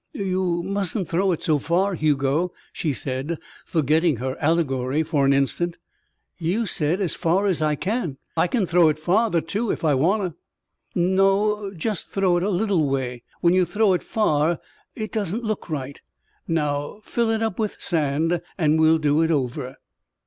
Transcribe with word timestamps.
"You 0.13 0.63
musn't 0.63 1.07
throw 1.07 1.31
it 1.31 1.43
so 1.43 1.59
far, 1.59 1.93
Hugo," 1.93 2.53
she 2.73 2.91
said, 2.91 3.37
forgetting 3.67 4.15
her 4.17 4.35
allegory 4.41 5.03
for 5.03 5.27
an 5.27 5.31
instant. 5.31 5.77
"You 6.39 6.65
said 6.65 6.99
as 6.99 7.13
far 7.15 7.45
as 7.45 7.61
I 7.61 7.75
can. 7.75 8.17
I 8.35 8.47
can 8.47 8.65
throw 8.65 8.89
it 8.89 8.97
farther, 8.97 9.41
too, 9.41 9.69
if 9.69 9.85
I 9.85 9.93
wanna." 9.93 10.33
"No. 10.95 11.71
Just 11.75 12.09
throw 12.09 12.35
it 12.37 12.41
a 12.41 12.49
little 12.49 12.89
way. 12.89 13.21
When 13.41 13.53
you 13.53 13.63
throw 13.63 13.93
it 13.93 14.01
far, 14.01 14.59
it 14.95 15.11
doesn't 15.11 15.43
look 15.43 15.69
right. 15.69 16.01
Now 16.47 17.01
fill 17.03 17.29
it 17.29 17.43
up 17.43 17.59
with 17.59 17.75
sand, 17.79 18.41
and 18.57 18.79
we'll 18.79 18.97
do 18.97 19.21
it 19.21 19.29
over." 19.29 19.75